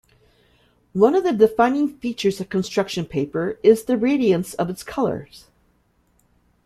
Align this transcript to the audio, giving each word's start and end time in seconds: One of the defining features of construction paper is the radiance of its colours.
One 0.93 1.13
of 1.13 1.23
the 1.23 1.31
defining 1.31 1.87
features 1.87 2.41
of 2.41 2.49
construction 2.49 3.05
paper 3.05 3.59
is 3.61 3.83
the 3.83 3.97
radiance 3.99 4.55
of 4.55 4.67
its 4.67 4.81
colours. 4.81 5.45